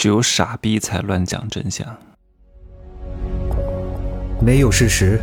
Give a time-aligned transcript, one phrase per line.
[0.00, 1.86] 只有傻逼才乱讲真相。
[4.40, 5.20] 没有事实，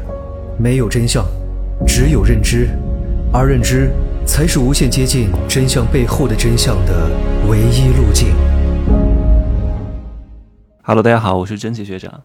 [0.60, 1.26] 没有真相，
[1.88, 2.70] 只有认知，
[3.34, 3.92] 而认知
[4.24, 7.10] 才是无限接近真相背后的真相的
[7.50, 8.36] 唯一路径。
[10.84, 12.22] Hello，大家好，我是真奇学长。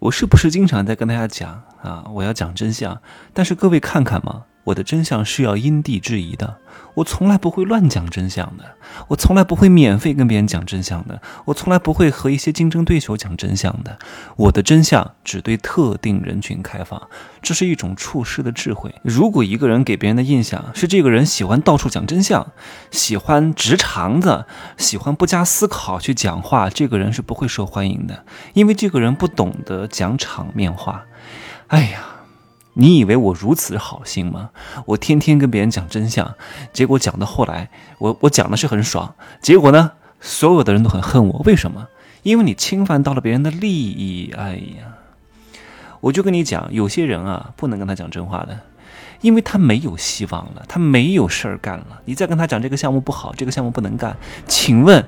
[0.00, 2.04] 我是不是经常在跟大家讲啊？
[2.12, 3.00] 我要讲真相，
[3.32, 4.42] 但是各位看看嘛。
[4.64, 6.56] 我的真相是要因地制宜的，
[6.94, 8.64] 我从来不会乱讲真相的，
[9.08, 13.98] 我从来不会免费跟别人讲真相的，我从来不会和一些竞争对手讲真相的。
[14.36, 17.00] 我的真相只对特定人群开放，
[17.42, 18.94] 这是一种处事的智慧。
[19.02, 22.46] 如果一个人给别人的印象是这个人喜欢到处讲真相，
[22.90, 24.46] 喜欢直肠子，
[24.78, 31.04] 喜欢不加思考去讲话，这个人是不会受欢迎的，因为这个人不懂得讲场面话。
[31.66, 32.13] 哎呀。
[32.74, 34.50] 你以为我如此好心吗？
[34.86, 36.34] 我天天跟别人讲真相，
[36.72, 41.42] 结果讲到后来，我我讲的是很爽，结果呢，所有的人都很恨我。
[41.44, 41.88] 为什么？
[42.22, 44.32] 因为你侵犯到了别人的利益。
[44.36, 44.98] 哎呀，
[46.00, 48.58] 我就跟你讲，有些人啊，不能跟他讲真话的，
[49.20, 52.00] 因为他没有希望了，他没有事儿干了。
[52.06, 54.16] 你再跟他讲这个项目不好，这个项目不能干，
[54.48, 55.04] 请问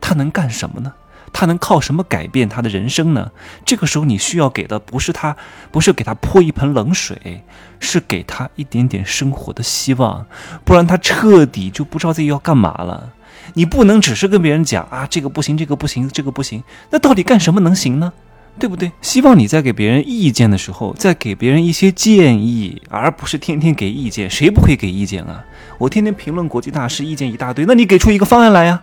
[0.00, 0.92] 他能干什么呢？
[1.32, 3.30] 他能靠什么改变他的人生呢？
[3.64, 5.36] 这个时候你需要给的不是他，
[5.70, 7.42] 不是给他泼一盆冷水，
[7.78, 10.26] 是给他一点点生活的希望，
[10.64, 13.12] 不然他彻底就不知道自己要干嘛了。
[13.54, 18.12] 你不能只是跟别人讲啊，这个不行，这个不行，这个不行，那到底干什么能行呢？
[18.58, 18.90] 对不对？
[19.00, 24.28] 希望你在给别人意见的时候，再给别人一些建议，而不是天天给意见。
[24.28, 25.44] 谁不会给意见啊？
[25.78, 28.82] 我天天评论国际大事，意见一大堆，那你给出一个方案来呀？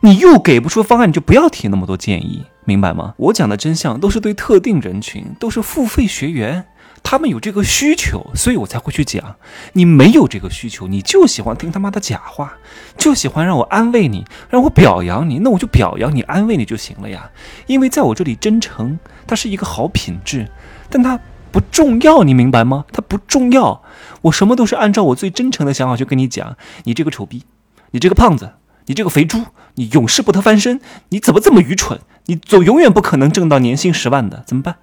[0.00, 3.14] 你又给不出方案，你就不要提那么多建议，明白吗？
[3.16, 6.66] 我讲的真相都是对特定人群，都是付费学员。
[7.02, 9.36] 他们有这个需求，所以我才会去讲。
[9.72, 12.54] 你没有这个需求，你就喜欢听他妈的假话，
[12.96, 17.30] 就喜欢让我安慰你，让我表扬你，那我就表扬你，安慰你就行了呀。
[17.66, 20.50] 因为在我这里，真诚它是一个好品质，
[20.90, 21.18] 但它
[21.52, 22.84] 不重要，你明白吗？
[22.92, 23.80] 它不重要。
[24.22, 26.56] 我什么都是按照我最真诚的想法去跟你讲。
[26.82, 27.44] 你这个丑逼，
[27.92, 28.54] 你这个胖子，
[28.88, 29.44] 你这个肥猪，
[29.74, 32.00] 你永世不得翻身，你怎么这么愚蠢？
[32.26, 34.76] 你总永远不可能挣到年薪十万的，怎么办？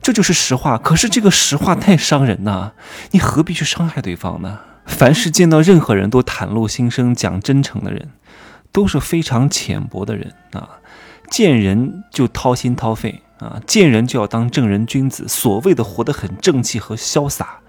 [0.00, 2.72] 这就是实话，可是这个实话太伤人呐，
[3.12, 4.60] 你何必去伤害对方呢？
[4.84, 8.10] 凡是见到任何人都袒露心声、讲真诚的人，
[8.70, 10.68] 都是非常浅薄的人啊！
[11.30, 17.60] 见人就掏心掏肺啊，见人就要当正人君子，所谓的活得很正气和潇洒，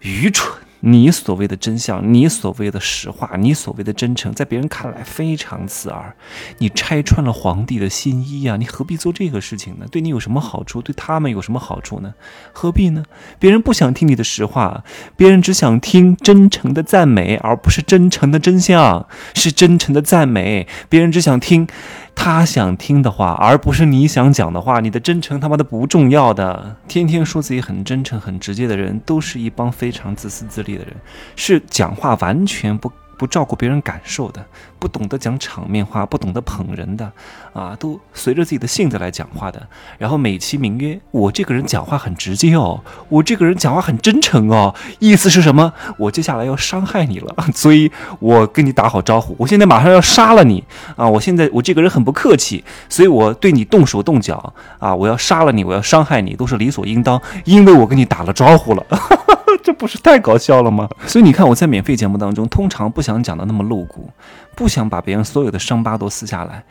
[0.00, 0.52] 愚蠢。
[0.80, 6.14] 你所谓的真相，你所谓的实话，你所谓的真诚，在别人看来非常刺耳。
[6.58, 9.86] 你拆穿了皇帝的新衣呀，你何必做这个事情呢？
[9.90, 10.80] 对你有什么好处？
[10.80, 12.14] 对他们有什么好处呢？
[12.52, 13.04] 何必呢？
[13.38, 14.82] 别人不想听你的实话，
[15.16, 20.66] 别人只想听真诚的赞美，而不是真诚的真相，是真诚的赞美。
[20.88, 21.68] 别人只想听。
[22.14, 24.80] 他想听的话，而不是你想讲的话。
[24.80, 30.94] 你的真诚他妈的不重要的，天天说自己很真诚、很直接的人，都是一帮非常自私自利的人，
[31.36, 32.90] 是讲话完全不。
[33.20, 34.42] 不照顾别人感受的，
[34.80, 37.12] 不懂得讲场面话，不懂得捧人的，
[37.52, 39.62] 啊，都随着自己的性子来讲话的，
[39.98, 42.80] 然后美其名曰我这个人讲话很直接哦，
[43.10, 45.72] 我这个人讲话很真诚哦，意思是什么？
[45.98, 50.64] 我接下来要伤害你了， 所以我跟你打好招呼，我现在马上要杀了你
[50.96, 51.06] 啊！
[51.06, 54.94] 我现在我这个人很不客气，所以我对你动手动脚啊！
[54.94, 58.86] 我要杀了你，我要伤害你，都是理所应当，因为我跟你打了招呼了。
[59.62, 60.88] 这不是太搞笑了吗？
[61.06, 64.08] 所以你看，我在免费节目当中，通常不想讲的那么露骨，
[64.54, 66.64] 不想把别人所有的伤疤都撕下来，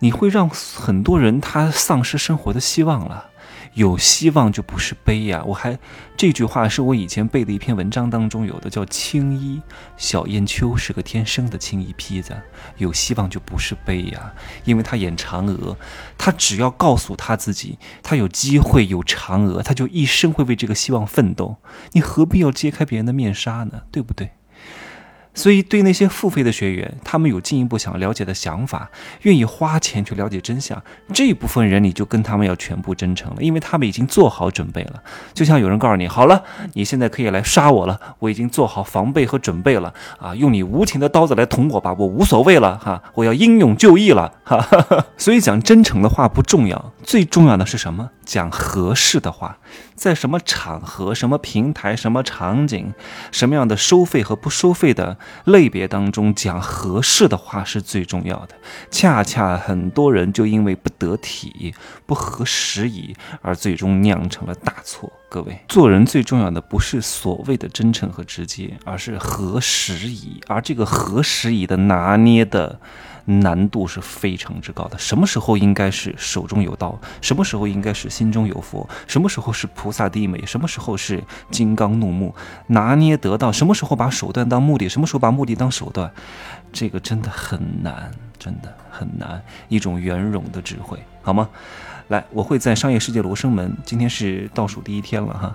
[0.00, 3.26] 你会让很多人他丧失生活的希望了。
[3.74, 5.44] 有希望就不是悲呀！
[5.46, 5.78] 我还
[6.16, 9.62] 这句话是我以前背的一篇文章当中有的，叫青衣
[9.96, 12.36] 小燕秋是个天生的青衣坯子。
[12.78, 14.32] 有希望就不是悲呀，
[14.64, 15.76] 因为他演嫦娥，
[16.18, 21.58] 他只要告诉他自己，他有机会有嫦娥，他就一生会为这个希望奋斗。
[21.92, 23.82] 你何必要揭开别人的面纱呢？
[23.92, 24.30] 对不对？
[25.32, 28.90] 所以，对那些付费的学员，他们有进一步想了解的想法，
[29.22, 30.82] 愿意花钱去了解真相，
[31.12, 35.02] 这部分人你就跟他们要全部真诚了，因为他们已经做好准备了。
[35.32, 36.42] 就像有人告诉你，好了，
[36.74, 44.66] 你现在可以来杀我了，我已经做好防备和准备了啊，用你无情的刀子来捅我吧，我无所谓了哈，我要英勇就义了哈。
[45.16, 48.10] 所以讲真诚的话不重要，最重要的是什么？
[48.24, 49.58] 讲合适的话。
[50.00, 52.94] 在什么场合、什么平台、什么场景、
[53.30, 58.54] 什么样的收费和不收费的类别当中讲合适的话是最重要的。
[58.90, 61.74] 恰恰很多人就因为不得体、
[62.06, 65.10] 不合时宜，而最终酿成了大错。
[65.30, 70.40] 各位，做人最重要的不是所谓的真诚和直接，而是合时宜。
[70.46, 72.80] 而这个合时宜的拿捏的
[73.26, 74.98] 难度是非常之高的。
[74.98, 76.98] 什么时候应该是手中有刀？
[77.20, 78.88] 什么时候应该是心中有佛？
[79.06, 80.44] 什么时候是菩萨低眉？
[80.44, 82.34] 什么时候是金刚怒目？
[82.66, 83.52] 拿捏得到？
[83.52, 84.88] 什么时候把手段当目的？
[84.88, 86.12] 什么时候把目的当手段？
[86.72, 88.10] 这个真的很难，
[88.40, 89.40] 真的很难。
[89.68, 91.48] 一种圆融的智慧，好吗？
[92.08, 95.54] 来，我会在商业世界罗生门，今天是倒数第一天了哈。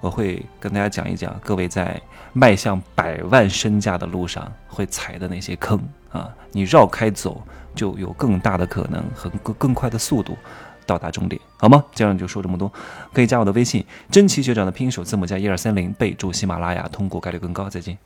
[0.00, 2.00] 我会跟大家讲一讲，各位在
[2.32, 5.80] 迈向百万身价的路上会踩的那些坑
[6.12, 7.42] 啊，你绕开走
[7.74, 10.36] 就有更大的可能和更更快的速度
[10.84, 11.82] 到达终点，好吗？
[11.92, 12.70] 这样就说这么多，
[13.12, 17.68] 可以加我的微信，真奇学长的拼音首字母加一二三零，备注喜马拉雅，通过概率更高。
[17.68, 17.98] 再见。